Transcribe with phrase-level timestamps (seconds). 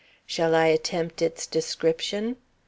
[0.25, 2.37] Shall I attempt its description?